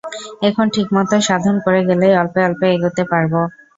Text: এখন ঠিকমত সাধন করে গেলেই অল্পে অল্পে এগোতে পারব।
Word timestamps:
এখন 0.47 0.65
ঠিকমত 0.73 1.11
সাধন 1.27 1.55
করে 1.65 1.79
গেলেই 1.87 2.17
অল্পে 2.21 2.39
অল্পে 2.47 2.67
এগোতে 2.71 3.03
পারব। 3.11 3.33